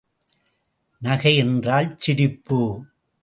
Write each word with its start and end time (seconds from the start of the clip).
நகை 1.01 1.35
என்றால் 1.35 1.97
சிரிப்பு. 1.97 2.85